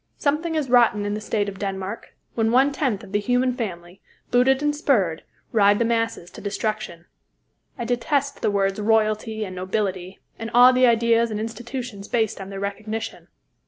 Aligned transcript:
"Something 0.17 0.55
is 0.55 0.67
rotten 0.67 1.05
in 1.05 1.13
the 1.13 1.21
state 1.21 1.47
of 1.47 1.59
Denmark" 1.59 2.15
when 2.33 2.51
one 2.51 2.71
tenth 2.71 3.03
of 3.03 3.11
the 3.11 3.19
human 3.19 3.53
family, 3.53 4.01
booted 4.31 4.63
and 4.63 4.75
spurred, 4.75 5.21
ride 5.51 5.77
the 5.77 5.85
masses 5.85 6.31
to 6.31 6.41
destruction. 6.41 7.05
I 7.77 7.85
detest 7.85 8.41
the 8.41 8.49
words 8.49 8.81
"royalty" 8.81 9.45
and 9.45 9.55
"nobility," 9.55 10.19
and 10.39 10.49
all 10.55 10.73
the 10.73 10.87
ideas 10.87 11.29
and 11.29 11.39
institutions 11.39 12.07
based 12.07 12.41
on 12.41 12.49
their 12.49 12.59
recognition. 12.59 13.27